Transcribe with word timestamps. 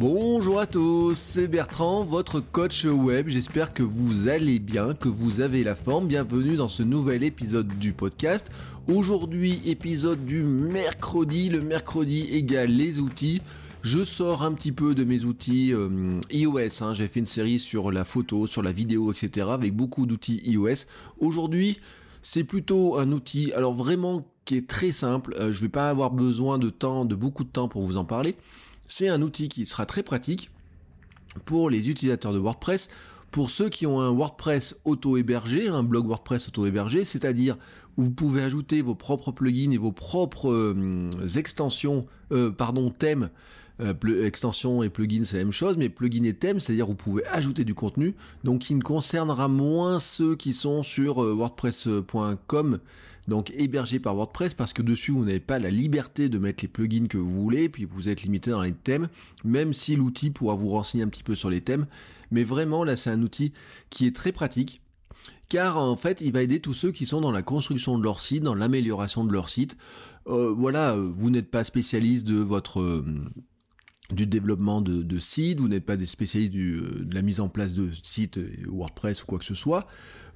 Bonjour 0.00 0.58
à 0.58 0.66
tous, 0.66 1.14
c'est 1.14 1.46
Bertrand, 1.46 2.04
votre 2.04 2.40
coach 2.40 2.86
web. 2.86 3.28
J'espère 3.28 3.74
que 3.74 3.82
vous 3.82 4.28
allez 4.28 4.58
bien, 4.58 4.94
que 4.94 5.10
vous 5.10 5.42
avez 5.42 5.62
la 5.62 5.74
forme. 5.74 6.06
Bienvenue 6.06 6.56
dans 6.56 6.70
ce 6.70 6.82
nouvel 6.82 7.22
épisode 7.22 7.68
du 7.78 7.92
podcast. 7.92 8.50
Aujourd'hui, 8.88 9.60
épisode 9.66 10.24
du 10.24 10.42
mercredi. 10.42 11.50
Le 11.50 11.60
mercredi 11.60 12.20
égale 12.30 12.70
les 12.70 12.98
outils. 13.00 13.42
Je 13.82 14.02
sors 14.02 14.42
un 14.42 14.54
petit 14.54 14.72
peu 14.72 14.94
de 14.94 15.04
mes 15.04 15.26
outils 15.26 15.74
euh, 15.74 16.18
iOS. 16.30 16.82
Hein. 16.82 16.94
J'ai 16.94 17.06
fait 17.06 17.20
une 17.20 17.26
série 17.26 17.58
sur 17.58 17.92
la 17.92 18.06
photo, 18.06 18.46
sur 18.46 18.62
la 18.62 18.72
vidéo, 18.72 19.12
etc. 19.12 19.48
avec 19.50 19.76
beaucoup 19.76 20.06
d'outils 20.06 20.40
iOS. 20.46 20.86
Aujourd'hui, 21.18 21.78
c'est 22.22 22.44
plutôt 22.44 22.96
un 22.96 23.12
outil, 23.12 23.52
alors 23.52 23.74
vraiment 23.74 24.26
qui 24.46 24.56
est 24.56 24.66
très 24.66 24.92
simple. 24.92 25.34
Euh, 25.38 25.52
je 25.52 25.58
ne 25.58 25.66
vais 25.66 25.68
pas 25.68 25.90
avoir 25.90 26.10
besoin 26.10 26.56
de 26.56 26.70
temps, 26.70 27.04
de 27.04 27.14
beaucoup 27.14 27.44
de 27.44 27.50
temps 27.50 27.68
pour 27.68 27.84
vous 27.84 27.98
en 27.98 28.06
parler. 28.06 28.34
C'est 28.90 29.08
un 29.08 29.22
outil 29.22 29.48
qui 29.48 29.66
sera 29.66 29.86
très 29.86 30.02
pratique 30.02 30.50
pour 31.44 31.70
les 31.70 31.90
utilisateurs 31.90 32.32
de 32.32 32.40
WordPress, 32.40 32.88
pour 33.30 33.48
ceux 33.48 33.68
qui 33.68 33.86
ont 33.86 34.00
un 34.00 34.10
WordPress 34.10 34.80
auto-hébergé, 34.84 35.68
un 35.68 35.84
blog 35.84 36.08
WordPress 36.08 36.48
auto-hébergé, 36.48 37.04
c'est-à-dire 37.04 37.56
où 37.96 38.02
vous 38.02 38.10
pouvez 38.10 38.42
ajouter 38.42 38.82
vos 38.82 38.96
propres 38.96 39.30
plugins 39.30 39.70
et 39.70 39.76
vos 39.76 39.92
propres 39.92 40.50
euh, 40.50 41.08
extensions, 41.36 42.00
euh, 42.32 42.50
pardon, 42.50 42.90
thèmes. 42.90 43.30
Euh, 43.78 43.94
extensions 44.26 44.82
et 44.82 44.90
plugins, 44.90 45.24
c'est 45.24 45.38
la 45.38 45.44
même 45.44 45.52
chose, 45.52 45.76
mais 45.76 45.88
plugins 45.88 46.24
et 46.24 46.34
thèmes, 46.34 46.58
c'est-à-dire 46.58 46.86
vous 46.86 46.96
pouvez 46.96 47.24
ajouter 47.28 47.64
du 47.64 47.74
contenu, 47.74 48.16
donc 48.42 48.62
qui 48.62 48.74
ne 48.74 48.82
concernera 48.82 49.46
moins 49.46 50.00
ceux 50.00 50.34
qui 50.34 50.52
sont 50.52 50.82
sur 50.82 51.22
WordPress.com 51.22 52.80
donc 53.28 53.52
hébergé 53.56 53.98
par 53.98 54.14
WordPress 54.16 54.54
parce 54.54 54.72
que 54.72 54.82
dessus 54.82 55.12
vous 55.12 55.24
n'avez 55.24 55.40
pas 55.40 55.58
la 55.58 55.70
liberté 55.70 56.28
de 56.28 56.38
mettre 56.38 56.62
les 56.62 56.68
plugins 56.68 57.06
que 57.06 57.18
vous 57.18 57.42
voulez, 57.42 57.68
puis 57.68 57.84
vous 57.84 58.08
êtes 58.08 58.22
limité 58.22 58.50
dans 58.50 58.62
les 58.62 58.72
thèmes, 58.72 59.08
même 59.44 59.72
si 59.72 59.96
l'outil 59.96 60.30
pourra 60.30 60.54
vous 60.54 60.70
renseigner 60.70 61.04
un 61.04 61.08
petit 61.08 61.22
peu 61.22 61.34
sur 61.34 61.50
les 61.50 61.60
thèmes. 61.60 61.86
Mais 62.30 62.44
vraiment 62.44 62.84
là 62.84 62.96
c'est 62.96 63.10
un 63.10 63.22
outil 63.22 63.52
qui 63.90 64.06
est 64.06 64.14
très 64.14 64.32
pratique 64.32 64.80
car 65.48 65.78
en 65.78 65.96
fait 65.96 66.22
il 66.22 66.32
va 66.32 66.42
aider 66.42 66.60
tous 66.60 66.72
ceux 66.72 66.92
qui 66.92 67.04
sont 67.04 67.20
dans 67.20 67.32
la 67.32 67.42
construction 67.42 67.98
de 67.98 68.04
leur 68.04 68.20
site, 68.20 68.42
dans 68.42 68.54
l'amélioration 68.54 69.24
de 69.24 69.32
leur 69.32 69.50
site. 69.50 69.76
Euh, 70.28 70.54
voilà, 70.56 70.96
vous 70.96 71.30
n'êtes 71.30 71.50
pas 71.50 71.64
spécialiste 71.64 72.26
de 72.26 72.36
votre 72.36 72.80
euh, 72.80 73.04
du 74.12 74.26
développement 74.26 74.80
de, 74.80 75.18
sites, 75.18 75.60
vous 75.60 75.68
n'êtes 75.68 75.84
pas 75.84 75.96
des 75.96 76.06
spécialistes 76.06 76.54
euh, 76.54 77.04
de 77.04 77.14
la 77.14 77.22
mise 77.22 77.40
en 77.40 77.48
place 77.48 77.74
de 77.74 77.90
sites 78.02 78.38
WordPress 78.68 79.22
ou 79.22 79.26
quoi 79.26 79.38
que 79.38 79.44
ce 79.44 79.54
soit, 79.54 79.86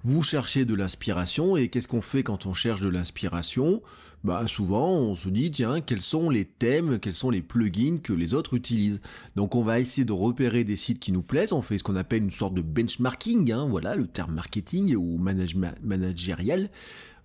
vous 0.03 0.23
cherchez 0.23 0.65
de 0.65 0.75
l'inspiration 0.75 1.57
et 1.57 1.69
qu'est-ce 1.69 1.89
qu'on 1.89 2.03
fait 2.03 2.23
quand 2.23 2.47
on 2.47 2.53
cherche 2.53 2.81
de 2.81 2.89
l'inspiration? 2.89 3.83
Bah 4.23 4.47
souvent 4.47 4.91
on 4.91 5.15
se 5.15 5.29
dit 5.29 5.51
tiens 5.51 5.81
quels 5.81 6.01
sont 6.01 6.31
les 6.31 6.45
thèmes, 6.45 6.99
quels 6.99 7.15
sont 7.15 7.31
les 7.31 7.43
plugins 7.43 7.99
que 8.03 8.13
les 8.13 8.35
autres 8.35 8.55
utilisent? 8.55 9.01
Donc 9.37 9.55
on 9.55 9.65
va 9.65 9.81
essayer 9.81 10.05
de 10.05 10.13
repérer 10.13 10.65
des 10.65 10.77
sites 10.77 10.99
qui 10.99 11.13
nous 11.13 11.23
plaisent, 11.23 11.53
on 11.53 11.63
fait 11.63 11.79
ce 11.79 11.85
qu'on 11.85 11.97
appelle 11.97 12.23
une 12.23 12.31
sorte 12.31 12.55
de 12.55 12.63
benchmarking, 12.63 13.53
hein, 13.53 13.67
voilà 13.69 13.97
le 13.97 14.07
terme 14.07 14.35
marketing 14.35 14.95
ou 14.97 15.19
managérial. 15.19 16.71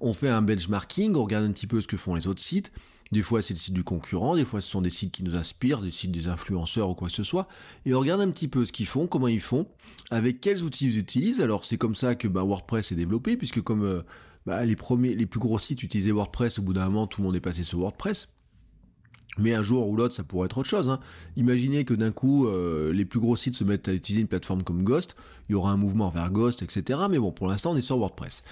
On 0.02 0.14
fait 0.14 0.30
un 0.30 0.42
benchmarking, 0.42 1.16
on 1.16 1.24
regarde 1.24 1.46
un 1.46 1.52
petit 1.52 1.68
peu 1.68 1.82
ce 1.82 1.88
que 1.88 1.98
font 1.98 2.16
les 2.16 2.28
autres 2.28 2.42
sites 2.42 2.72
des 3.12 3.24
fois, 3.24 3.42
c'est 3.42 3.56
le 3.56 3.60
site 3.60 3.74
du 3.74 3.84
concurrent, 3.84 4.36
des 4.36 4.46
fois, 4.46 4.62
ce 4.62 4.70
sont 4.70 4.82
des 4.82 4.92
sites 4.92 5.12
qui 5.12 5.24
nous 5.24 5.36
inspirent, 5.36 5.82
des 5.82 5.90
sites 5.90 6.12
des 6.12 6.28
influenceurs 6.28 6.90
ou 6.90 6.94
quoi 6.94 7.08
que 7.08 7.14
ce 7.14 7.24
soit. 7.24 7.48
Et 7.86 7.94
on 7.94 8.00
regarde 8.00 8.22
un 8.22 8.30
petit 8.30 8.48
peu 8.48 8.66
ce 8.66 8.72
qu'ils 8.72 8.86
font, 8.86 9.08
comment 9.08 9.28
ils 9.28 9.42
font, 9.42 9.66
avec 10.12 10.42
quels 10.42 10.62
outils 10.62 10.86
ils 10.86 10.98
utilisent. 11.00 11.42
Alors, 11.42 11.66
c'est 11.66 11.78
comme 11.78 11.96
ça 11.96 12.14
que 12.14 12.28
bah, 12.28 12.44
WordPress 12.44 12.92
est 12.92 12.96
développé, 12.96 13.36
puisque 13.36 13.62
comme 13.62 13.84
euh, 13.84 14.04
bah, 14.46 14.64
les, 14.64 14.76
premiers, 14.76 15.16
les 15.16 15.26
plus 15.26 15.40
gros 15.40 15.58
sites 15.58 15.82
utilisaient 15.82 16.12
WordPress, 16.12 16.60
au 16.60 16.62
bout 16.62 16.74
d'un 16.74 16.86
moment, 16.86 17.08
tout 17.08 17.22
le 17.22 17.26
monde 17.26 17.36
est 17.36 17.42
passé 17.42 17.64
sur 17.64 17.80
WordPress. 17.80 18.30
Mais 19.40 19.56
un 19.56 19.64
jour 19.64 19.88
ou 19.88 19.96
l'autre, 19.96 20.14
ça 20.14 20.24
pourrait 20.24 20.46
être 20.46 20.58
autre 20.60 20.70
chose. 20.70 20.90
Hein. 20.90 21.00
Imaginez 21.36 21.86
que 21.86 21.94
d'un 21.96 22.12
coup, 22.12 22.48
euh, 22.48 22.92
les 22.94 23.06
plus 23.06 23.20
gros 23.20 23.36
sites 23.36 23.56
se 23.56 23.64
mettent 23.64 23.88
à 23.88 23.94
utiliser 23.94 24.22
une 24.22 24.28
plateforme 24.28 24.62
comme 24.62 24.84
Ghost, 24.84 25.16
il 25.48 25.54
y 25.54 25.56
aura 25.56 25.72
un 25.72 25.78
mouvement 25.78 26.12
vers 26.12 26.30
Ghost, 26.30 26.62
etc. 26.62 27.00
Mais 27.10 27.18
bon, 27.18 27.32
pour 27.32 27.48
l'instant, 27.48 27.72
on 27.72 27.76
est 27.76 27.82
sur 27.82 27.98
WordPress. 27.98 28.44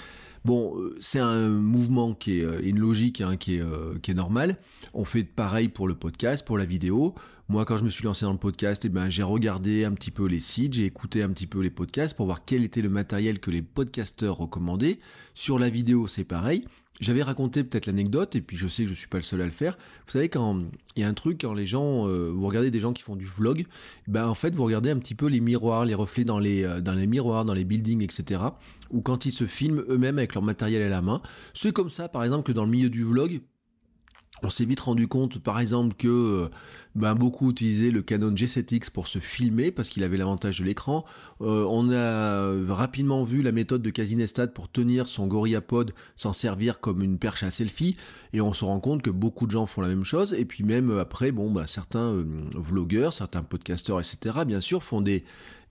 Bon, 0.47 0.79
euh, 0.79 0.95
c'est 1.01 1.19
un 1.19 1.49
mouvement 1.49 2.13
qui 2.13 2.39
est 2.39 2.45
euh, 2.45 2.61
une 2.63 2.79
logique 2.79 3.19
hein, 3.19 3.35
qui, 3.35 3.57
est, 3.57 3.61
euh, 3.61 3.99
qui 4.01 4.11
est 4.11 4.13
normale. 4.13 4.55
On 4.93 5.03
fait 5.03 5.25
pareil 5.25 5.67
pour 5.67 5.89
le 5.89 5.93
podcast, 5.93 6.47
pour 6.47 6.57
la 6.57 6.63
vidéo. 6.63 7.15
Moi, 7.49 7.65
quand 7.65 7.75
je 7.75 7.83
me 7.83 7.89
suis 7.89 8.05
lancé 8.05 8.23
dans 8.23 8.31
le 8.31 8.37
podcast, 8.37 8.85
eh 8.85 8.89
ben, 8.89 9.09
j'ai 9.09 9.23
regardé 9.23 9.83
un 9.83 9.91
petit 9.91 10.09
peu 10.09 10.25
les 10.25 10.39
sites, 10.39 10.71
j'ai 10.71 10.85
écouté 10.85 11.21
un 11.21 11.27
petit 11.31 11.47
peu 11.47 11.59
les 11.59 11.69
podcasts 11.69 12.15
pour 12.15 12.27
voir 12.27 12.45
quel 12.45 12.63
était 12.63 12.81
le 12.81 12.87
matériel 12.87 13.41
que 13.41 13.51
les 13.51 13.61
podcasteurs 13.61 14.37
recommandaient. 14.37 14.99
Sur 15.33 15.59
la 15.59 15.67
vidéo, 15.67 16.07
c'est 16.07 16.23
pareil. 16.23 16.63
J'avais 16.99 17.21
raconté 17.21 17.63
peut-être 17.63 17.85
l'anecdote, 17.85 18.35
et 18.35 18.41
puis 18.41 18.57
je 18.57 18.65
sais 18.67 18.83
que 18.83 18.89
je 18.89 18.95
suis 18.95 19.07
pas 19.07 19.17
le 19.17 19.23
seul 19.23 19.41
à 19.41 19.45
le 19.45 19.51
faire. 19.51 19.77
Vous 20.05 20.11
savez, 20.11 20.29
quand 20.29 20.63
il 20.95 21.03
y 21.03 21.05
a 21.05 21.07
un 21.07 21.13
truc, 21.13 21.41
quand 21.41 21.53
les 21.53 21.67
gens, 21.67 22.07
euh, 22.07 22.31
vous 22.31 22.47
regardez 22.47 22.71
des 22.71 22.79
gens 22.79 22.91
qui 22.91 23.03
font 23.03 23.15
du 23.15 23.25
vlog, 23.25 23.65
ben 24.07 24.27
en 24.27 24.33
fait, 24.33 24.55
vous 24.55 24.63
regardez 24.63 24.89
un 24.89 24.97
petit 24.97 25.13
peu 25.13 25.27
les 25.27 25.39
miroirs, 25.39 25.85
les 25.85 25.93
reflets 25.93 26.23
dans 26.23 26.39
les, 26.39 26.63
euh, 26.63 26.81
dans 26.81 26.93
les 26.93 27.05
miroirs, 27.05 27.45
dans 27.45 27.53
les 27.53 27.65
buildings, 27.65 28.01
etc. 28.01 28.41
Ou 28.89 29.01
quand 29.01 29.25
ils 29.25 29.31
se 29.31 29.45
filment 29.45 29.83
eux-mêmes 29.89 30.17
avec 30.17 30.33
leur 30.33 30.43
matériel 30.43 30.81
à 30.81 30.89
la 30.89 31.03
main. 31.03 31.21
C'est 31.53 31.71
comme 31.71 31.91
ça, 31.91 32.09
par 32.09 32.23
exemple, 32.23 32.43
que 32.43 32.51
dans 32.51 32.65
le 32.65 32.71
milieu 32.71 32.89
du 32.89 33.03
vlog, 33.03 33.41
on 34.43 34.49
s'est 34.49 34.65
vite 34.65 34.79
rendu 34.79 35.07
compte, 35.07 35.39
par 35.39 35.59
exemple, 35.59 35.95
que 35.95 36.07
euh, 36.07 36.49
ben, 36.97 37.15
beaucoup 37.15 37.51
utilisaient 37.51 37.91
le 37.91 38.01
Canon 38.01 38.31
G7X 38.31 38.89
pour 38.89 39.07
se 39.07 39.19
filmer 39.19 39.71
parce 39.71 39.89
qu'il 39.89 40.03
avait 40.03 40.17
l'avantage 40.17 40.59
de 40.59 40.65
l'écran. 40.65 41.05
Euh, 41.41 41.65
on 41.69 41.91
a 41.91 42.73
rapidement 42.73 43.23
vu 43.23 43.43
la 43.43 43.51
méthode 43.51 43.81
de 43.81 43.89
Casinestat 43.89 44.47
pour 44.47 44.69
tenir 44.71 45.07
son 45.07 45.27
GorillaPod, 45.27 45.93
s'en 46.15 46.33
servir 46.33 46.79
comme 46.79 47.03
une 47.03 47.19
perche 47.19 47.43
à 47.43 47.51
selfie, 47.51 47.95
et 48.33 48.41
on 48.41 48.51
se 48.51 48.65
rend 48.65 48.79
compte 48.79 49.03
que 49.03 49.11
beaucoup 49.11 49.45
de 49.45 49.51
gens 49.51 49.65
font 49.65 49.81
la 49.81 49.87
même 49.87 50.03
chose. 50.03 50.33
Et 50.33 50.45
puis 50.45 50.63
même 50.63 50.91
après, 50.97 51.31
bon, 51.31 51.51
ben, 51.51 51.67
certains 51.67 52.11
euh, 52.11 52.25
vlogueurs, 52.55 53.13
certains 53.13 53.43
podcasteurs, 53.43 53.99
etc., 53.99 54.39
bien 54.45 54.61
sûr, 54.61 54.83
font 54.83 55.01
des 55.01 55.23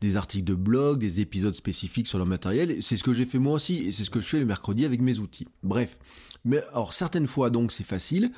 des 0.03 0.17
articles 0.17 0.45
de 0.45 0.55
blog, 0.55 0.99
des 0.99 1.21
épisodes 1.21 1.55
spécifiques 1.55 2.07
sur 2.07 2.19
leur 2.19 2.27
matériel. 2.27 2.83
C'est 2.83 2.99
ce 2.99 3.03
que 3.03 3.15
j'ai 3.15 3.25
fait 3.25 3.39
moi 3.39 3.55
aussi, 3.55 3.77
et 3.79 3.91
c'est 3.91 4.05
ce 4.05 4.11
que 4.11 4.21
je 4.21 4.27
fais 4.27 4.41
le 4.41 4.47
mercredi 4.47 4.85
avec 4.85 5.01
mes 5.01 5.19
outils. 5.19 5.49
Bref. 5.63 5.99
Mais 6.45 6.63
alors 6.73 6.93
certaines 6.93 7.27
fois 7.27 7.49
donc 7.49 7.73
c'est 7.73 7.83
facile, 7.83 8.31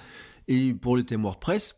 et 0.46 0.72
pour 0.72 0.96
les 0.96 1.04
thèmes 1.04 1.22
WordPress, 1.22 1.74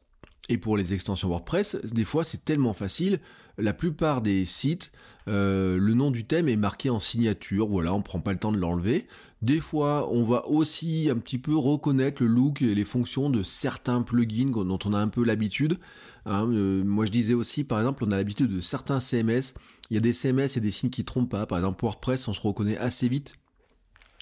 et 0.49 0.59
pour 0.59 0.77
les 0.77 0.95
extensions 0.95 1.29
WordPress, 1.29 1.77
des 1.85 2.05
fois 2.05 2.25
c'est 2.25 2.45
tellement 2.45 2.75
facile, 2.75 3.21
la 3.59 3.73
plupart 3.73 4.23
des 4.23 4.47
sites, 4.47 4.93
euh, 5.29 5.79
le 5.79 5.95
nom 5.95 6.11
du 6.11 6.25
thème 6.25 6.49
est 6.49 6.57
marqué 6.57 6.91
en 6.91 6.99
signature, 6.99 7.69
voilà, 7.69 7.95
on 7.95 8.03
prend 8.03 8.21
pas 8.21 8.33
le 8.33 8.39
temps 8.39 8.53
de 8.53 8.59
l'enlever. 8.59 9.07
Des 9.43 9.61
fois, 9.61 10.13
on 10.13 10.23
va 10.23 10.47
aussi 10.49 11.09
un 11.11 11.17
petit 11.17 11.39
peu 11.39 11.57
reconnaître 11.57 12.23
le 12.23 12.29
look 12.29 12.61
et 12.61 12.75
les 12.75 12.85
fonctions 12.85 13.31
de 13.31 13.43
certains 13.43 14.03
plugins 14.03 14.51
dont 14.51 14.79
on 14.85 14.93
a 14.93 14.99
un 14.99 15.09
peu 15.09 15.25
l'habitude. 15.25 15.79
Hein. 16.27 16.51
Euh, 16.53 16.85
moi, 16.85 17.07
je 17.07 17.11
disais 17.11 17.33
aussi, 17.33 17.65
par 17.65 17.79
exemple, 17.79 18.05
on 18.07 18.11
a 18.11 18.17
l'habitude 18.17 18.53
de 18.53 18.61
certains 18.61 19.01
CMS. 19.01 19.55
Il 19.89 19.95
y 19.95 19.97
a 19.97 20.01
des 20.01 20.13
CMS 20.13 20.57
et 20.57 20.61
des 20.61 20.71
signes 20.71 20.91
qui 20.91 21.05
trompent 21.05 21.31
pas. 21.31 21.47
Par 21.47 21.57
exemple, 21.57 21.83
WordPress, 21.83 22.29
on 22.29 22.35
se 22.35 22.47
reconnaît 22.47 22.77
assez 22.77 23.09
vite 23.09 23.40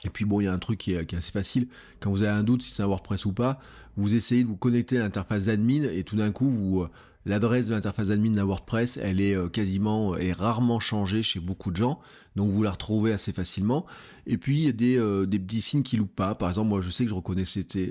et 0.04 0.10
puis 0.10 0.24
bon, 0.24 0.40
il 0.40 0.44
y 0.44 0.46
a 0.46 0.52
un 0.52 0.58
truc 0.58 0.78
qui 0.78 0.92
est, 0.92 1.14
assez 1.14 1.32
facile. 1.32 1.68
Quand 2.00 2.10
vous 2.10 2.22
avez 2.22 2.32
un 2.32 2.42
doute 2.42 2.62
si 2.62 2.70
c'est 2.70 2.82
un 2.82 2.86
WordPress 2.86 3.24
ou 3.24 3.32
pas, 3.32 3.58
vous 3.96 4.14
essayez 4.14 4.44
de 4.44 4.48
vous 4.48 4.56
connecter 4.56 4.96
à 4.96 5.00
l'interface 5.00 5.46
d'admin 5.46 5.82
et 5.82 6.04
tout 6.04 6.16
d'un 6.16 6.30
coup, 6.30 6.48
vous, 6.48 6.82
euh, 6.82 6.90
l'adresse 7.28 7.66
de 7.66 7.72
l'interface 7.72 8.10
admin 8.10 8.32
d'un 8.32 8.44
WordPress, 8.44 8.98
elle 9.00 9.20
est 9.20 9.36
euh, 9.36 9.48
quasiment 9.48 10.16
et 10.16 10.32
rarement 10.32 10.80
changée 10.80 11.22
chez 11.22 11.40
beaucoup 11.40 11.70
de 11.70 11.76
gens, 11.76 12.00
donc 12.36 12.50
vous 12.50 12.62
la 12.62 12.70
retrouvez 12.70 13.12
assez 13.12 13.32
facilement. 13.32 13.86
Et 14.26 14.38
puis 14.38 14.58
il 14.58 14.64
y 14.64 14.68
a 14.68 14.72
des, 14.72 14.96
euh, 14.96 15.26
des 15.26 15.38
petits 15.38 15.60
signes 15.60 15.82
qui 15.82 15.96
loupent 15.96 16.14
pas. 16.14 16.34
Par 16.34 16.48
exemple, 16.48 16.68
moi 16.68 16.80
je 16.80 16.90
sais 16.90 17.04
que 17.04 17.10
je 17.10 17.14
reconnais, 17.14 17.44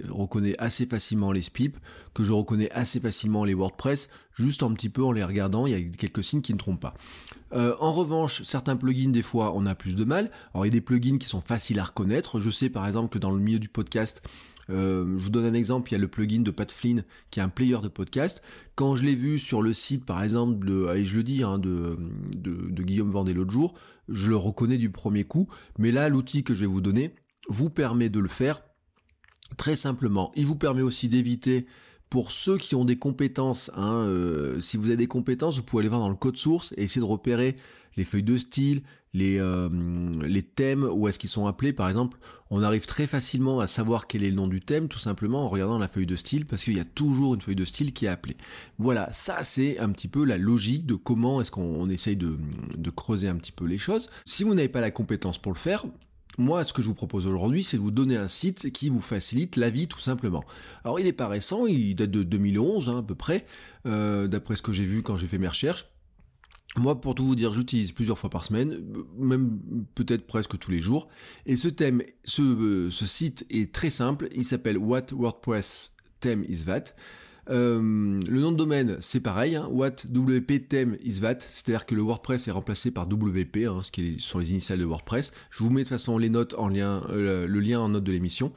reconnais 0.09 0.55
assez 0.57 0.85
facilement 0.85 1.31
les 1.31 1.41
SPIP, 1.41 1.77
que 2.13 2.23
je 2.23 2.33
reconnais 2.33 2.69
assez 2.71 2.99
facilement 2.99 3.43
les 3.43 3.53
WordPress, 3.53 4.09
juste 4.33 4.63
un 4.63 4.73
petit 4.73 4.89
peu 4.89 5.03
en 5.03 5.11
les 5.11 5.23
regardant, 5.23 5.67
il 5.67 5.73
y 5.73 5.75
a 5.75 5.89
quelques 5.97 6.23
signes 6.23 6.41
qui 6.41 6.53
ne 6.53 6.57
trompent 6.57 6.81
pas. 6.81 6.95
Euh, 7.53 7.75
en 7.79 7.91
revanche, 7.91 8.43
certains 8.43 8.75
plugins, 8.75 9.11
des 9.11 9.21
fois, 9.21 9.53
on 9.55 9.65
a 9.65 9.75
plus 9.75 9.95
de 9.95 10.03
mal. 10.03 10.31
Alors 10.53 10.65
il 10.65 10.69
y 10.69 10.71
a 10.71 10.73
des 10.73 10.81
plugins 10.81 11.17
qui 11.17 11.27
sont 11.27 11.41
faciles 11.41 11.79
à 11.79 11.83
reconnaître. 11.83 12.39
Je 12.39 12.49
sais 12.49 12.69
par 12.69 12.87
exemple 12.87 13.09
que 13.09 13.19
dans 13.19 13.31
le 13.31 13.39
milieu 13.39 13.59
du 13.59 13.69
podcast, 13.69 14.21
euh, 14.69 15.05
je 15.17 15.23
vous 15.23 15.29
donne 15.29 15.45
un 15.45 15.53
exemple, 15.53 15.91
il 15.91 15.93
y 15.93 15.95
a 15.95 15.99
le 15.99 16.07
plugin 16.07 16.41
de 16.41 16.51
Pat 16.51 16.71
Flynn 16.71 17.03
qui 17.31 17.39
est 17.39 17.43
un 17.43 17.49
player 17.49 17.77
de 17.81 17.87
podcast. 17.87 18.41
Quand 18.75 18.95
je 18.95 19.03
l'ai 19.03 19.15
vu 19.15 19.39
sur 19.39 19.61
le 19.61 19.73
site, 19.73 20.05
par 20.05 20.23
exemple, 20.23 20.69
et 20.95 21.05
je 21.05 21.17
le 21.17 21.23
dis, 21.23 21.43
hein, 21.43 21.57
de, 21.57 21.97
de, 22.35 22.83
Guillaume 22.83 23.11
Vendée 23.11 23.33
l'autre 23.33 23.51
jour, 23.51 23.73
je 24.09 24.29
le 24.29 24.35
reconnais 24.35 24.77
du 24.77 24.89
premier 24.89 25.23
coup. 25.23 25.47
Mais 25.77 25.91
là, 25.91 26.09
l'outil 26.09 26.43
que 26.43 26.53
je 26.53 26.61
vais 26.61 26.65
vous 26.65 26.81
donner 26.81 27.13
vous 27.49 27.69
permet 27.69 28.09
de 28.09 28.19
le 28.19 28.27
faire 28.27 28.61
très 29.57 29.75
simplement. 29.75 30.31
Il 30.35 30.45
vous 30.45 30.57
permet 30.57 30.81
aussi 30.81 31.07
d'éviter 31.07 31.65
Pour 32.09 32.31
ceux 32.31 32.57
qui 32.57 32.75
ont 32.75 32.85
des 32.85 32.97
compétences, 32.97 33.71
hein, 33.75 34.05
euh, 34.05 34.59
si 34.59 34.77
vous 34.77 34.87
avez 34.87 34.97
des 34.97 35.07
compétences, 35.07 35.57
vous 35.57 35.63
pouvez 35.63 35.81
aller 35.81 35.89
voir 35.89 36.01
dans 36.01 36.09
le 36.09 36.15
code 36.15 36.37
source 36.37 36.73
et 36.77 36.83
essayer 36.83 37.01
de 37.01 37.05
repérer 37.05 37.55
les 37.97 38.05
feuilles 38.05 38.23
de 38.23 38.37
style, 38.37 38.83
les, 39.13 39.37
euh, 39.39 39.69
thèmes, 40.55 40.87
où 40.91 41.07
est-ce 41.07 41.19
qu'ils 41.19 41.29
sont 41.29 41.47
appelés. 41.47 41.73
Par 41.73 41.89
exemple, 41.89 42.17
on 42.49 42.63
arrive 42.63 42.85
très 42.85 43.07
facilement 43.07 43.59
à 43.59 43.67
savoir 43.67 44.07
quel 44.07 44.23
est 44.23 44.29
le 44.29 44.35
nom 44.35 44.47
du 44.47 44.61
thème, 44.61 44.87
tout 44.87 44.99
simplement 44.99 45.43
en 45.43 45.47
regardant 45.47 45.77
la 45.77 45.87
feuille 45.87 46.05
de 46.05 46.15
style, 46.15 46.45
parce 46.45 46.63
qu'il 46.63 46.77
y 46.77 46.79
a 46.79 46.85
toujours 46.85 47.33
une 47.33 47.41
feuille 47.41 47.55
de 47.55 47.65
style 47.65 47.93
qui 47.93 48.05
est 48.05 48.09
appelée. 48.09 48.37
Voilà, 48.77 49.11
ça 49.11 49.43
c'est 49.43 49.79
un 49.79 49.91
petit 49.91 50.07
peu 50.07 50.23
la 50.23 50.37
logique 50.37 50.85
de 50.85 50.95
comment 50.95 51.41
est-ce 51.41 51.51
qu'on 51.51 51.89
essaye 51.89 52.15
de, 52.15 52.37
de 52.77 52.89
creuser 52.89 53.27
un 53.27 53.35
petit 53.35 53.51
peu 53.51 53.65
les 53.65 53.79
choses. 53.79 54.09
Si 54.25 54.43
vous 54.43 54.53
n'avez 54.53 54.69
pas 54.69 54.81
la 54.81 54.91
compétence 54.91 55.39
pour 55.39 55.51
le 55.51 55.57
faire, 55.57 55.85
moi, 56.37 56.63
ce 56.63 56.71
que 56.71 56.83
je 56.83 56.87
vous 56.87 56.93
propose 56.93 57.25
aujourd'hui, 57.25 57.63
c'est 57.63 57.77
de 57.77 57.81
vous 57.81 57.89
donner 57.89 58.15
un 58.15 58.27
site 58.27 58.71
qui 58.71 58.89
vous 58.89 59.01
facilite 59.01 59.55
la 59.55 59.71
vie, 59.71 59.87
tout 59.87 59.99
simplement. 59.99 60.43
Alors, 60.83 60.99
il 60.99 61.05
n'est 61.05 61.13
pas 61.13 61.27
récent, 61.27 61.65
il 61.65 61.95
date 61.95 62.11
de 62.11 62.21
2011 62.21 62.89
hein, 62.89 62.99
à 62.99 63.01
peu 63.03 63.15
près, 63.15 63.45
euh, 63.87 64.27
d'après 64.27 64.55
ce 64.55 64.61
que 64.61 64.71
j'ai 64.71 64.83
vu 64.83 65.01
quand 65.01 65.17
j'ai 65.17 65.25
fait 65.25 65.39
mes 65.39 65.47
recherches. 65.47 65.87
Moi, 66.77 66.99
pour 67.01 67.15
tout 67.15 67.25
vous 67.25 67.35
dire, 67.35 67.53
j'utilise 67.53 67.91
plusieurs 67.91 68.19
fois 68.19 68.29
par 68.29 68.45
semaine, 68.45 68.83
même 69.17 69.59
peut-être 69.95 70.27
presque 70.27 70.57
tous 70.59 70.71
les 70.71 70.79
jours. 70.79 71.07
Et 71.45 71.55
ce 71.55 71.67
thème, 71.67 72.03
ce, 72.23 72.41
euh, 72.41 72.91
site 72.91 73.45
est 73.49 73.73
très 73.73 73.89
simple. 73.89 74.27
Il 74.35 74.45
s'appelle 74.45 74.77
What 74.77 75.07
WordPress 75.11 75.95
Theme 76.19 76.45
is 76.47 76.65
That. 76.65 76.93
Euh, 77.49 77.79
le 78.27 78.41
nom 78.41 78.51
de 78.51 78.57
domaine, 78.57 78.97
c'est 78.99 79.21
pareil, 79.21 79.55
hein, 79.55 79.69
what 79.71 80.05
WP 80.13 80.67
theme 80.67 80.97
is 81.01 81.21
that, 81.21 81.37
c'est-à-dire 81.39 81.85
que 81.85 81.95
le 81.95 82.01
WordPress 82.01 82.47
est 82.49 82.51
remplacé 82.51 82.91
par 82.91 83.07
WP, 83.07 83.65
hein, 83.67 83.81
ce 83.83 83.91
qui 83.91 84.19
sont 84.19 84.39
les 84.39 84.51
initiales 84.51 84.79
de 84.79 84.85
WordPress. 84.85 85.31
Je 85.49 85.63
vous 85.63 85.69
mets 85.69 85.83
de 85.83 85.87
toute 85.87 85.97
façon 85.97 86.17
les 86.17 86.29
notes 86.29 86.55
en 86.57 86.67
lien, 86.67 87.03
euh, 87.09 87.47
le 87.47 87.59
lien 87.59 87.79
en 87.79 87.89
note 87.89 88.03
de 88.03 88.11
l'émission. 88.11 88.51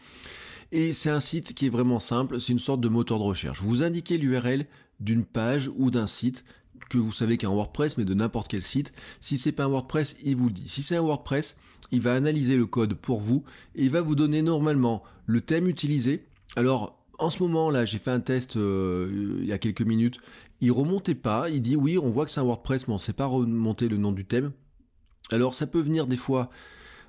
Et 0.72 0.92
c'est 0.92 1.10
un 1.10 1.20
site 1.20 1.54
qui 1.54 1.66
est 1.66 1.70
vraiment 1.70 2.00
simple, 2.00 2.40
c'est 2.40 2.52
une 2.52 2.58
sorte 2.58 2.80
de 2.80 2.88
moteur 2.88 3.18
de 3.18 3.24
recherche. 3.24 3.60
Vous 3.62 3.82
indiquez 3.82 4.18
l'URL 4.18 4.66
d'une 4.98 5.24
page 5.24 5.70
ou 5.76 5.90
d'un 5.90 6.06
site 6.06 6.44
que 6.90 6.98
vous 6.98 7.12
savez 7.12 7.38
qu'un 7.38 7.48
WordPress, 7.48 7.96
mais 7.96 8.04
de 8.04 8.12
n'importe 8.12 8.48
quel 8.48 8.62
site. 8.62 8.92
Si 9.20 9.38
c'est 9.38 9.52
pas 9.52 9.64
un 9.64 9.68
WordPress, 9.68 10.16
il 10.22 10.36
vous 10.36 10.50
dit. 10.50 10.68
Si 10.68 10.82
c'est 10.82 10.96
un 10.96 11.02
WordPress, 11.02 11.56
il 11.92 12.02
va 12.02 12.14
analyser 12.14 12.56
le 12.56 12.66
code 12.66 12.94
pour 12.94 13.20
vous 13.20 13.44
et 13.74 13.84
il 13.84 13.90
va 13.90 14.02
vous 14.02 14.14
donner 14.14 14.42
normalement 14.42 15.02
le 15.26 15.40
thème 15.40 15.68
utilisé. 15.68 16.26
Alors, 16.56 16.98
en 17.18 17.30
ce 17.30 17.42
moment 17.42 17.70
là, 17.70 17.84
j'ai 17.84 17.98
fait 17.98 18.10
un 18.10 18.20
test 18.20 18.56
euh, 18.56 19.38
il 19.40 19.46
y 19.46 19.52
a 19.52 19.58
quelques 19.58 19.82
minutes. 19.82 20.18
Il 20.60 20.72
remontait 20.72 21.14
pas. 21.14 21.48
Il 21.48 21.62
dit 21.62 21.76
oui, 21.76 21.96
on 21.96 22.10
voit 22.10 22.26
que 22.26 22.30
c'est 22.30 22.40
un 22.40 22.44
WordPress, 22.44 22.88
mais 22.88 22.94
on 22.94 22.98
sait 22.98 23.12
pas 23.12 23.26
remonter 23.26 23.88
le 23.88 23.96
nom 23.96 24.12
du 24.12 24.24
thème. 24.24 24.52
Alors 25.30 25.54
ça 25.54 25.66
peut 25.66 25.80
venir 25.80 26.06
des 26.06 26.16
fois, 26.16 26.50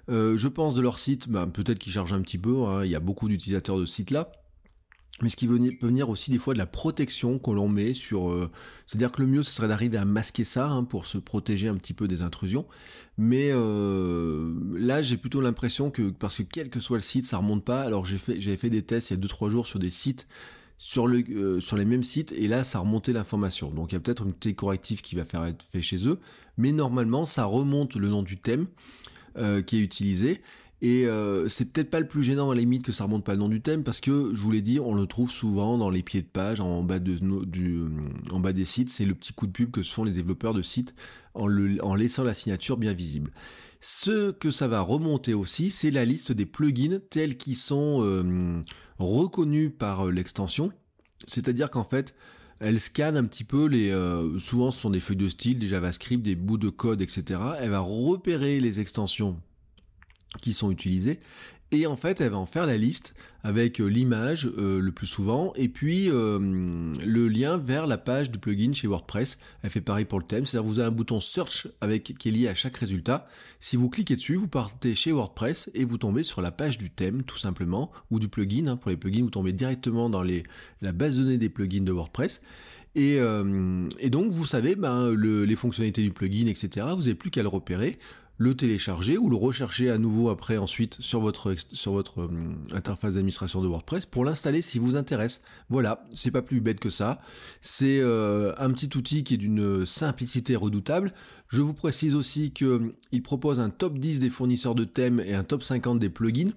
euh, 0.10 0.38
je 0.38 0.48
pense 0.48 0.76
de 0.76 0.82
leur 0.82 1.00
site, 1.00 1.28
bah, 1.28 1.48
peut-être 1.48 1.80
qu'ils 1.80 1.94
chargent 1.94 2.14
un 2.14 2.22
petit 2.22 2.38
peu. 2.38 2.64
Hein. 2.66 2.86
il 2.86 2.92
y 2.92 2.96
a 2.96 3.00
beaucoup 3.00 3.28
d'utilisateurs 3.28 3.80
de 3.80 3.86
ce 3.86 3.96
site 3.96 4.12
là 4.12 4.32
mais 5.22 5.30
ce 5.30 5.36
qui 5.36 5.48
peut 5.48 5.60
venir 5.82 6.10
aussi 6.10 6.32
des 6.32 6.38
fois 6.38 6.54
de 6.54 6.60
la 6.60 6.66
protection 6.66 7.40
qu'on 7.40 7.54
l'on 7.54 7.70
met 7.70 7.94
sur... 7.94 8.32
Euh, 8.32 8.50
c'est-à-dire 8.88 9.12
que 9.12 9.22
le 9.22 9.28
mieux, 9.28 9.44
ce 9.44 9.52
serait 9.52 9.68
d'arriver 9.68 9.98
à 9.98 10.06
masquer 10.06 10.44
ça 10.44 10.70
hein, 10.70 10.84
pour 10.84 11.06
se 11.06 11.18
protéger 11.18 11.68
un 11.68 11.76
petit 11.76 11.94
peu 11.94 12.08
des 12.08 12.22
intrusions. 12.22 12.66
Mais 13.18 13.50
euh, 13.52 14.54
là, 14.74 15.02
j'ai 15.02 15.18
plutôt 15.18 15.42
l'impression 15.42 15.92
que, 15.92 16.10
parce 16.10 16.38
que 16.38 16.44
quel 16.44 16.70
que 16.70 16.80
soit 16.80 16.98
le 16.98 17.02
site, 17.02 17.26
ça 17.26 17.38
remonte 17.38 17.64
pas. 17.64 17.82
Alors 17.82 18.06
j'ai 18.06 18.18
fait, 18.18 18.42
j'avais 18.42 18.58
fait 18.58 18.70
des 18.70 18.82
tests 18.82 19.12
il 19.12 19.14
y 19.14 19.18
a 19.18 19.28
2-3 19.28 19.50
jours 19.50 19.68
sur 19.68 19.80
des 19.80 19.90
sites, 19.90 20.28
sur, 20.78 21.08
le, 21.08 21.24
euh, 21.30 21.62
sur 21.62 21.78
les 21.78 21.86
mêmes 21.86 22.04
sites, 22.04 22.32
et 22.34 22.48
là, 22.48 22.64
ça 22.64 22.80
remontait 22.80 23.14
l'information. 23.14 23.70
Donc 23.70 23.92
il 23.92 23.96
y 23.96 23.98
a 23.98 24.00
peut-être 24.00 24.26
une 24.26 24.34
petite 24.34 24.56
correctif 24.56 25.02
qui 25.02 25.16
va 25.16 25.26
faire 25.26 25.46
être 25.46 25.64
fait 25.72 25.82
chez 25.82 26.08
eux. 26.08 26.20
Mais 26.58 26.72
normalement, 26.72 27.26
ça 27.26 27.46
remonte 27.46 27.96
le 27.96 28.10
nom 28.10 28.24
du 28.24 28.38
thème. 28.38 28.68
qui 29.66 29.78
est 29.78 29.82
utilisé 29.82 30.42
et 30.82 31.06
euh, 31.06 31.48
c'est 31.48 31.72
peut-être 31.72 31.92
pas 31.92 32.00
le 32.00 32.08
plus 32.08 32.24
gênant 32.24 32.50
à 32.50 32.56
la 32.56 32.62
limite 32.62 32.84
que 32.84 32.92
ça 32.92 33.04
remonte 33.04 33.24
pas 33.24 33.34
le 33.34 33.40
nom 33.40 33.50
du 33.50 33.62
thème 33.62 33.84
parce 33.84 34.02
que 34.02 34.32
je 34.34 34.42
vous 34.42 34.50
l'ai 34.50 34.64
dit, 34.64 34.80
on 34.80 34.96
le 34.96 35.06
trouve 35.06 35.30
souvent 35.30 35.78
dans 35.78 35.92
les 35.92 36.02
pieds 36.02 36.24
de 36.24 36.28
page, 36.28 36.60
en 36.60 36.82
bas, 36.82 36.96
euh, 36.96 38.52
des 38.52 38.66
sites. 38.66 38.90
C'est 38.90 39.06
le 39.06 39.14
petit 39.14 39.32
coup 39.34 39.46
de 39.46 39.52
pub 39.52 39.70
que 39.70 39.84
se 39.84 39.94
font 39.94 40.04
les 40.04 40.12
développeurs 40.12 40.56
de 40.56 40.64
sites 40.64 40.96
en, 41.36 41.48
laissant 41.96 42.24
la 42.24 42.34
signature 42.34 42.78
bien 42.78 42.94
visible. 42.94 43.32
Ce 43.80 44.32
que 44.32 44.50
ça 44.50 44.68
va 44.68 44.82
remonter 44.82 45.36
aussi, 45.36 45.70
c'est 45.70 45.92
la 45.92 46.04
liste 46.04 46.32
des 46.32 46.48
plugins 46.48 47.00
tels 47.12 47.38
qu'ils 47.38 47.58
sont 47.58 48.00
euh, 48.04 48.62
reconnus 48.98 49.72
par 49.78 50.08
l'extension. 50.08 50.72
C'est-à-dire 51.28 51.70
qu'en 51.70 51.84
fait, 51.84 52.16
elle 52.60 52.80
scanne 52.80 53.18
un 53.18 53.26
petit 53.26 53.44
peu 53.44 53.68
les. 53.68 53.92
souvent, 54.40 54.72
ce 54.72 54.82
sont 54.82 54.90
des 54.90 55.00
feuilles 55.00 55.16
de 55.16 55.30
style, 55.30 55.60
des 55.60 55.68
JavaScript, 55.68 56.24
des 56.24 56.36
bouts 56.36 56.58
de 56.58 56.70
code, 56.70 57.04
etc. 57.04 57.40
Elle 57.60 57.70
va 57.70 57.80
repérer 57.80 58.60
les 58.60 58.80
extensions 58.80 59.40
qui 60.42 60.54
sont 60.54 60.72
utilisés. 60.72 61.20
Et 61.74 61.88
en 61.88 61.96
fait, 61.96 62.20
elle 62.20 62.32
va 62.32 62.38
en 62.38 62.46
faire 62.46 62.66
la 62.66 62.78
liste 62.78 63.16
avec 63.44 63.80
euh, 63.80 63.86
l'image 63.86 64.52
euh, 64.58 64.82
le 64.82 64.92
plus 64.92 65.08
souvent 65.08 65.54
et 65.56 65.70
puis 65.70 66.10
euh, 66.10 66.38
le 66.38 67.28
lien 67.30 67.58
vers 67.58 67.88
la 67.88 67.98
page 67.98 68.30
du 68.30 68.40
plugin 68.40 68.74
chez 68.74 68.88
WordPress. 68.88 69.40
Elle 69.64 69.70
fait 69.70 69.80
pareil 69.80 70.04
pour 70.04 70.20
le 70.20 70.26
thème, 70.26 70.46
c'est-à-dire 70.46 70.68
vous 70.68 70.80
avez 70.80 70.90
un 70.90 70.92
bouton 70.92 71.22
search 71.22 71.70
avec 71.80 72.14
qui 72.18 72.28
est 72.28 72.32
lié 72.32 72.48
à 72.50 72.56
chaque 72.56 72.76
résultat. 72.76 73.26
Si 73.62 73.78
vous 73.78 73.90
cliquez 73.90 74.18
dessus, 74.18 74.36
vous 74.36 74.50
partez 74.50 74.96
chez 74.96 75.14
WordPress 75.14 75.72
et 75.74 75.86
vous 75.86 75.98
tombez 75.98 76.24
sur 76.24 76.42
la 76.42 76.52
page 76.52 76.78
du 76.78 76.90
thème 76.90 77.24
tout 77.24 77.38
simplement 77.38 77.90
ou 78.12 78.20
du 78.20 78.28
plugin. 78.28 78.68
Hein. 78.68 78.76
Pour 78.76 78.92
les 78.92 78.98
plugins, 78.98 79.24
vous 79.24 79.30
tombez 79.30 79.54
directement 79.54 80.10
dans 80.10 80.24
la 80.24 80.92
base 80.92 81.18
de 81.18 81.24
données 81.24 81.38
des 81.38 81.50
plugins 81.50 81.84
de 81.84 81.92
WordPress. 81.94 82.42
Et, 82.96 83.18
donc 84.10 84.34
vous 84.34 84.46
savez 84.46 84.76
ben, 84.76 85.10
le, 85.12 85.46
les 85.46 85.56
fonctionnalités 85.56 86.02
du 86.02 86.12
plugin, 86.12 86.48
etc. 86.48 86.88
Vous 86.90 87.04
n'avez 87.04 87.16
plus 87.16 87.30
qu'à 87.30 87.42
le 87.42 87.48
repérer 87.48 87.98
le 88.42 88.56
télécharger 88.56 89.20
ou 89.20 89.30
le 89.30 89.36
rechercher 89.36 89.92
à 89.92 90.00
nouveau 90.00 90.30
après 90.30 90.58
ensuite 90.58 90.98
sur 91.00 91.22
votre, 91.22 91.52
euh, 91.52 92.28
interface 92.72 93.14
d'administration 93.14 93.62
de 93.62 93.68
WordPress 93.68 94.08
pour 94.08 94.26
l'installer 94.26 94.64
si 94.64 94.80
vous 94.80 94.96
intéresse. 94.96 95.42
Voilà, 95.70 96.08
c'est 96.12 96.32
pas 96.32 96.42
plus 96.42 96.60
bête 96.60 96.80
que 96.80 96.90
ça. 96.90 97.22
C'est 97.62 98.00
euh, 98.00 98.52
un 98.58 98.72
petit 98.72 98.98
outil 98.98 99.24
qui 99.24 99.36
est 99.36 99.38
d'une 99.38 99.86
simplicité 99.86 100.56
redoutable. 100.56 101.14
Je 101.50 101.62
vous 101.62 101.76
précise 101.76 102.16
aussi 102.16 102.50
qu'il 102.50 102.66
euh, 102.68 103.22
propose 103.24 103.60
un 103.60 103.70
top 103.70 104.00
10 104.00 104.18
des 104.18 104.32
fournisseurs 104.32 104.74
de 104.74 104.86
thèmes 104.86 105.20
et 105.20 105.36
un 105.36 105.44
top 105.44 105.62
50 105.62 106.00
des 106.00 106.10
plugins. 106.10 106.54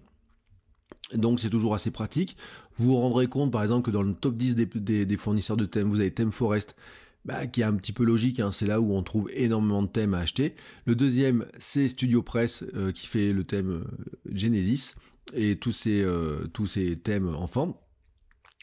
Donc 1.13 1.39
c'est 1.39 1.51
toujours 1.51 1.75
assez 1.75 1.91
pratique. 1.91 2.39
Vous 2.77 2.87
vous 2.87 2.97
rendrez 2.97 3.27
compte 3.27 3.53
par 3.53 3.63
exemple 3.63 3.85
que 3.85 3.91
dans 3.91 4.03
le 4.03 4.15
top 4.15 4.37
10 4.37 4.55
des, 4.55 5.05
des 5.05 5.17
fournisseurs 5.19 5.59
de 5.59 5.67
thèmes, 5.67 5.89
vous 5.89 6.01
avez 6.01 6.13
ThemeForest 6.13 6.77
bah, 7.25 7.47
qui 7.47 7.63
est 7.63 7.65
un 7.65 7.75
petit 7.75 7.93
peu 7.93 8.05
logique, 8.05 8.41
hein, 8.41 8.51
c'est 8.51 8.67
là 8.67 8.81
où 8.81 8.93
on 8.93 9.03
trouve 9.03 9.31
énormément 9.33 9.83
de 9.83 9.89
thèmes 9.89 10.13
à 10.15 10.19
acheter. 10.19 10.55
Le 10.85 10.95
deuxième, 10.95 11.47
c'est 11.59 11.89
Studio 11.89 12.23
Press 12.23 12.65
euh, 12.75 12.93
qui 12.93 13.07
fait 13.07 13.33
le 13.33 13.45
thème 13.45 13.71
euh, 13.71 13.85
Genesis 14.31 14.95
et 15.33 15.57
tous 15.57 15.73
ces, 15.73 16.03
euh, 16.03 16.47
tous 16.53 16.67
ces 16.67 16.99
thèmes 16.99 17.35
en 17.35 17.47
forme. 17.47 17.75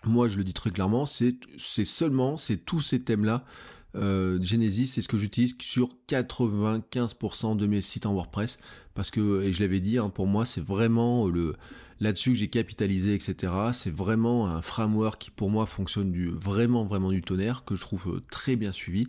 Moi, 0.04 0.28
je 0.28 0.38
le 0.38 0.44
dis 0.44 0.54
très 0.54 0.70
clairement, 0.70 1.06
c'est 1.06 1.36
seulement, 1.58 2.38
c'est 2.38 2.58
tous 2.58 2.82
ces 2.82 3.02
thèmes-là. 3.02 3.46
Genesis, 3.94 4.88
c'est 4.88 5.02
ce 5.02 5.08
que 5.08 5.18
j'utilise 5.18 5.54
sur 5.60 5.90
95% 6.08 7.58
de 7.58 7.68
mes 7.68 7.82
sites 7.82 8.06
en 8.06 8.14
WordPress 8.14 8.58
parce 8.96 9.12
que, 9.12 9.44
et 9.44 9.54
je 9.54 9.62
l'avais 9.62 9.80
dit, 9.80 9.98
hein, 9.98 10.10
pour 10.10 10.28
moi, 10.28 10.46
c'est 10.46 10.64
vraiment 10.64 11.28
le, 11.28 11.56
là-dessus 12.02 12.32
que 12.32 12.38
j'ai 12.38 12.50
capitalisé, 12.50 13.14
etc. 13.14 13.54
C'est 13.72 13.96
vraiment 13.96 14.48
un 14.48 14.62
framework 14.62 15.22
qui 15.22 15.32
pour 15.32 15.50
moi 15.50 15.66
fonctionne 15.66 16.12
du 16.12 16.28
vraiment 16.28 16.84
vraiment 16.84 17.12
du 17.12 17.22
tonnerre, 17.22 17.64
que 17.64 17.76
je 17.76 17.82
trouve 17.82 18.16
euh, 18.16 18.24
très 18.30 18.58
bien 18.58 18.74
suivi. 18.74 19.08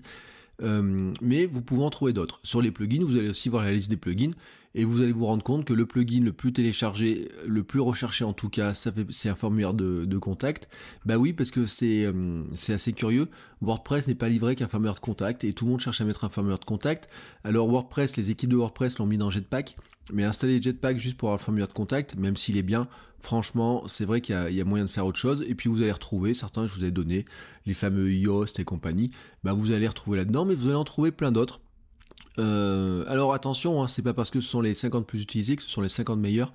Euh, 0.62 1.12
mais 1.20 1.46
vous 1.46 1.62
pouvez 1.62 1.82
en 1.82 1.90
trouver 1.90 2.12
d'autres. 2.12 2.38
Sur 2.44 2.62
les 2.62 2.70
plugins, 2.70 3.02
vous 3.02 3.16
allez 3.16 3.30
aussi 3.30 3.48
voir 3.48 3.64
la 3.64 3.72
liste 3.72 3.90
des 3.90 3.96
plugins 3.96 4.30
et 4.74 4.84
vous 4.84 5.02
allez 5.02 5.12
vous 5.12 5.26
rendre 5.26 5.44
compte 5.44 5.64
que 5.64 5.72
le 5.72 5.86
plugin 5.86 6.24
le 6.24 6.32
plus 6.32 6.52
téléchargé, 6.52 7.30
le 7.46 7.62
plus 7.62 7.80
recherché 7.80 8.24
en 8.24 8.32
tout 8.32 8.48
cas, 8.48 8.72
c'est 8.74 9.28
un 9.28 9.34
formulaire 9.34 9.74
de, 9.74 10.18
contact. 10.18 10.68
Bah 11.04 11.16
oui, 11.16 11.32
parce 11.32 11.50
que 11.50 11.66
c'est, 11.66 12.04
euh, 12.04 12.42
c'est 12.54 12.72
assez 12.72 12.92
curieux. 12.92 13.28
WordPress 13.60 14.08
n'est 14.08 14.14
pas 14.14 14.28
livré 14.28 14.54
qu'un 14.54 14.68
formulaire 14.68 14.94
de 14.94 15.00
contact 15.00 15.44
et 15.44 15.52
tout 15.52 15.64
le 15.64 15.72
monde 15.72 15.80
cherche 15.80 16.00
à 16.00 16.04
mettre 16.04 16.24
un 16.24 16.28
formulaire 16.28 16.58
de 16.58 16.64
contact. 16.64 17.08
Alors 17.44 17.68
WordPress, 17.68 18.16
les 18.16 18.30
équipes 18.30 18.50
de 18.50 18.56
WordPress 18.56 18.98
l'ont 18.98 19.06
mis 19.06 19.18
dans 19.18 19.30
Jetpack, 19.30 19.76
mais 20.12 20.24
installer 20.24 20.60
Jetpack 20.60 20.98
juste 20.98 21.16
pour 21.16 21.28
avoir 21.28 21.38
le 21.38 21.44
formulaire 21.44 21.68
de 21.68 21.72
contact, 21.72 22.16
même 22.16 22.36
s'il 22.36 22.56
est 22.56 22.62
bien, 22.62 22.88
franchement, 23.22 23.84
c'est 23.86 24.04
vrai 24.04 24.20
qu'il 24.20 24.34
y, 24.34 24.60
a, 24.60 24.64
moyen 24.64 24.84
de 24.84 24.90
faire 24.90 25.06
autre 25.06 25.18
chose. 25.18 25.44
Et 25.48 25.54
puis 25.54 25.68
vous 25.68 25.82
allez 25.82 25.92
retrouver, 25.92 26.34
certains 26.34 26.66
je 26.66 26.74
vous 26.74 26.84
ai 26.84 26.90
donné, 26.90 27.24
les 27.66 27.74
fameux 27.74 28.12
Yoast 28.12 28.58
et 28.60 28.64
compagnie, 28.64 29.10
bah 29.44 29.52
vous 29.52 29.72
allez 29.72 29.88
retrouver 29.88 30.18
là-dedans, 30.18 30.44
mais 30.44 30.54
vous 30.54 30.68
allez 30.68 30.76
en 30.76 30.84
trouver 30.84 31.12
plein 31.12 31.32
d'autres. 31.32 31.60
Euh, 32.38 33.04
alors 33.08 33.34
attention, 33.34 33.82
hein, 33.82 33.88
c'est 33.88 34.02
pas 34.02 34.14
parce 34.14 34.30
que 34.30 34.40
ce 34.40 34.48
sont 34.48 34.60
les 34.60 34.74
50 34.74 35.06
plus 35.06 35.22
utilisés 35.22 35.56
que 35.56 35.62
ce 35.62 35.70
sont 35.70 35.82
les 35.82 35.88
50 35.88 36.18
meilleurs. 36.18 36.52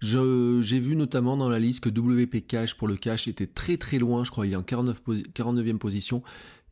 J'ai 0.00 0.78
vu 0.78 0.94
notamment 0.94 1.36
dans 1.36 1.48
la 1.48 1.58
liste 1.58 1.80
que 1.80 1.88
WP 1.88 2.46
Cache 2.46 2.76
pour 2.76 2.86
le 2.86 2.94
cache 2.94 3.26
était 3.26 3.48
très 3.48 3.76
très 3.76 3.98
loin, 3.98 4.22
je 4.22 4.30
crois 4.30 4.46
il 4.46 4.52
est 4.52 4.56
en 4.56 4.62
49 4.62 5.02
49e 5.34 5.78
position. 5.78 6.22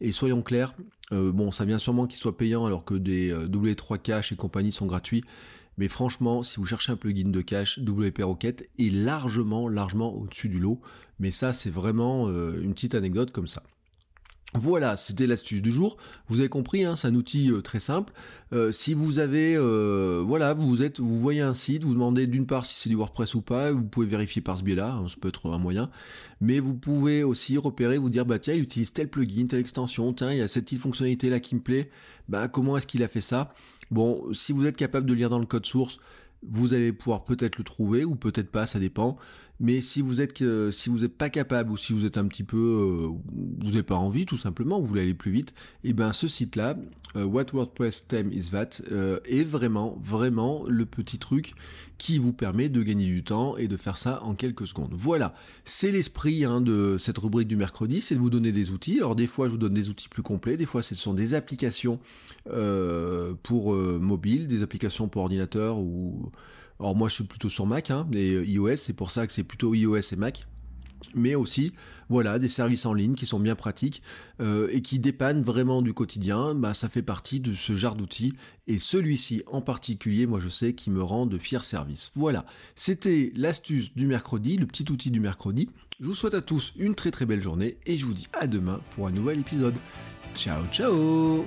Et 0.01 0.13
soyons 0.13 0.43
clairs, 0.43 0.75
euh, 1.13 1.33
bon 1.33 1.51
ça 1.51 1.65
vient 1.65 1.79
sûrement 1.79 2.07
qu'il 2.07 2.19
soit 2.19 2.37
payant 2.37 2.67
alors 2.67 2.85
que 2.85 2.95
des 2.95 3.31
euh, 3.31 3.49
W3 3.49 3.99
Cache 3.99 4.33
et 4.33 4.37
compagnie 4.37 4.73
sont 4.73 4.87
gratuits. 4.87 5.25
Mais 5.79 5.89
franchement, 5.89 6.43
si 6.43 6.57
vous 6.57 6.65
cherchez 6.65 6.93
un 6.93 6.97
plugin 6.97 7.29
de 7.29 7.41
cache, 7.43 7.79
WP 7.81 8.23
Rocket 8.23 8.71
est 8.79 8.91
largement, 8.91 9.69
largement 9.69 10.15
au-dessus 10.15 10.49
du 10.49 10.59
lot. 10.59 10.81
Mais 11.19 11.31
ça, 11.31 11.53
c'est 11.53 11.69
vraiment 11.69 12.31
une 12.31 12.73
petite 12.73 12.95
anecdote 12.95 13.31
comme 13.31 13.47
ça. 13.47 13.63
Voilà, 14.55 14.97
c'était 14.97 15.27
l'astuce 15.27 15.61
du 15.61 15.71
jour. 15.71 15.97
Vous 16.29 16.41
avez 16.41 16.49
compris, 16.49 16.85
hein, 16.85 16.97
c'est 16.97 17.09
un 17.09 17.15
outil 17.15 17.51
euh, 17.51 17.61
très 17.61 17.81
simple. 17.81 18.13
Euh, 18.53 18.73
si 18.73 18.95
vous 18.95 19.19
avez, 19.19 19.55
euh, 19.57 20.23
voilà, 20.27 20.55
vous 20.55 20.83
êtes, 20.83 21.01
vous 21.01 21.21
voyez 21.21 21.43
un 21.43 21.53
site, 21.53 21.85
vous 21.85 21.93
demandez 21.93 22.27
d'une 22.27 22.47
part 22.47 22.65
si 22.65 22.75
c'est 22.77 22.89
du 22.89 22.95
WordPress 22.95 23.35
ou 23.35 23.43
pas, 23.43 23.73
vous 23.73 23.85
pouvez 23.85 24.07
vérifier 24.07 24.41
par 24.41 24.57
ce 24.57 24.63
biais-là, 24.63 24.95
hein, 24.95 25.09
ça 25.09 25.17
peut 25.21 25.29
être 25.29 25.51
un 25.51 25.59
moyen. 25.59 25.91
Mais 26.41 26.61
vous 26.61 26.75
pouvez 26.75 27.23
aussi 27.23 27.59
repérer, 27.59 27.99
vous 27.99 28.09
dire, 28.09 28.25
bah 28.25 28.39
tiens, 28.39 28.55
il 28.55 28.63
utilise 28.63 28.93
tel 28.93 29.11
plugin, 29.11 29.47
telle 29.47 29.61
extension, 29.61 30.13
tiens, 30.15 30.33
il 30.33 30.39
y 30.39 30.43
a 30.43 30.49
cette 30.49 30.65
petite 30.65 30.81
fonctionnalité 30.81 31.29
là 31.29 31.41
qui 31.41 31.55
me 31.55 31.61
plaît. 31.61 31.91
Bah 32.29 32.49
comment 32.49 32.77
est-ce 32.77 32.87
qu'il 32.87 33.03
a 33.03 33.09
fait 33.09 33.21
ça? 33.21 33.53
Bon, 33.91 34.33
si 34.33 34.53
vous 34.53 34.65
êtes 34.67 34.77
capable 34.77 35.07
de 35.07 35.15
lire 35.15 35.29
dans 35.29 35.39
le 35.41 35.47
code 35.47 35.67
source, 35.67 35.99
vous 36.43 36.75
allez 36.75 36.93
pouvoir 36.93 37.25
peut-être 37.25 37.59
le 37.59 37.65
trouver 37.65 38.05
ou 38.05 38.15
peut-être 38.15 38.51
pas, 38.51 38.67
ça 38.67 38.79
dépend. 38.79 39.19
Mais 39.59 39.81
si 39.81 40.03
vous 40.03 40.21
êtes 40.21 40.45
si 40.71 40.91
vous 40.91 40.99
n'êtes 40.99 41.17
pas 41.17 41.31
capable 41.31 41.71
ou 41.71 41.77
si 41.77 41.93
vous 41.93 42.05
êtes 42.05 42.19
un 42.19 42.27
petit 42.27 42.45
peu 42.45 42.57
euh, 42.57 43.09
vous 43.59 43.71
n'avez 43.71 43.83
pas 43.83 43.95
envie 43.95 44.27
tout 44.27 44.37
simplement, 44.37 44.81
vous 44.81 44.87
voulez 44.87 45.03
aller 45.03 45.15
plus 45.15 45.31
vite, 45.31 45.55
et 45.83 45.91
eh 45.91 45.93
ben 45.93 46.13
ce 46.13 46.29
site 46.29 46.57
là, 46.57 46.77
euh, 47.17 47.25
What 47.25 47.47
WordPress 47.53 48.07
Theme 48.09 48.33
is 48.33 48.51
That, 48.51 48.83
euh, 48.93 49.19
est 49.25 49.45
vraiment 49.45 49.99
vraiment 50.03 50.65
le 50.69 50.85
petit 50.85 51.19
truc 51.19 51.55
qui 51.99 52.19
vous 52.19 52.35
permet 52.35 52.69
de 52.69 52.83
gagner 52.83 53.07
du 53.07 53.25
temps 53.25 53.57
et 53.57 53.69
de 53.69 53.77
faire 53.79 53.97
ça 53.97 54.23
en 54.23 54.35
quelques 54.35 54.67
secondes. 54.67 54.93
Voilà, 54.93 55.35
c'est 55.65 55.91
l'esprit 55.91 56.45
hein, 56.45 56.61
de 56.61 56.97
cette 56.99 57.17
rubrique 57.17 57.49
du 57.49 57.57
mercredi, 57.57 58.03
c'est 58.03 58.15
de 58.15 58.21
vous 58.21 58.31
donner 58.31 58.53
des 58.53 58.71
outils. 58.71 58.99
Alors 58.99 59.17
des 59.17 59.27
fois 59.27 59.47
je 59.47 59.53
vous 59.53 59.59
donne 59.59 59.75
des 59.75 59.89
outils 59.89 60.09
plus 60.09 60.23
complets, 60.23 60.59
des 60.59 60.67
fois 60.67 60.83
ce 60.83 60.95
sont 60.95 61.15
des 61.15 61.33
applications 61.35 61.99
pour 63.43 63.75
mobile, 63.75 64.47
des 64.47 64.63
applications 64.63 65.09
pour 65.09 65.23
ordinateur 65.23 65.79
ou 65.79 66.31
alors 66.81 66.97
moi 66.97 67.09
je 67.09 67.15
suis 67.15 67.25
plutôt 67.25 67.49
sur 67.49 67.67
Mac, 67.67 67.91
hein, 67.91 68.07
et 68.13 68.35
euh, 68.35 68.45
iOS, 68.45 68.77
c'est 68.77 68.93
pour 68.93 69.11
ça 69.11 69.27
que 69.27 69.33
c'est 69.33 69.45
plutôt 69.45 69.75
iOS 69.75 70.13
et 70.13 70.17
Mac. 70.17 70.47
Mais 71.15 71.35
aussi, 71.35 71.73
voilà, 72.09 72.39
des 72.39 72.49
services 72.49 72.87
en 72.87 72.95
ligne 72.95 73.15
qui 73.15 73.27
sont 73.27 73.39
bien 73.39 73.55
pratiques 73.55 74.03
euh, 74.41 74.69
et 74.71 74.83
qui 74.83 74.99
dépannent 74.99 75.43
vraiment 75.43 75.83
du 75.83 75.93
quotidien. 75.93 76.55
Bah, 76.55 76.75
ça 76.75 76.89
fait 76.89 77.03
partie 77.03 77.41
de 77.41 77.55
ce 77.55 77.77
genre 77.77 77.95
d'outils. 77.95 78.35
Et 78.67 78.79
celui-ci 78.79 79.43
en 79.47 79.61
particulier, 79.61 80.27
moi 80.27 80.41
je 80.41 80.49
sais 80.49 80.75
qu'il 80.75 80.93
me 80.93 81.03
rend 81.03 81.27
de 81.27 81.39
fiers 81.39 81.63
services. 81.63 82.11
Voilà, 82.15 82.45
c'était 82.75 83.33
l'astuce 83.37 83.95
du 83.95 84.07
mercredi, 84.07 84.57
le 84.57 84.67
petit 84.67 84.91
outil 84.91 85.11
du 85.11 85.21
mercredi. 85.21 85.69
Je 86.01 86.07
vous 86.07 86.15
souhaite 86.15 86.35
à 86.35 86.43
tous 86.43 86.73
une 86.77 86.95
très 86.95 87.11
très 87.11 87.27
belle 87.27 87.41
journée 87.41 87.79
et 87.87 87.97
je 87.97 88.05
vous 88.05 88.15
dis 88.15 88.29
à 88.33 88.47
demain 88.47 88.81
pour 88.91 89.07
un 89.07 89.13
nouvel 89.13 89.41
épisode. 89.41 89.77
Ciao 90.35 90.65
ciao 90.71 91.47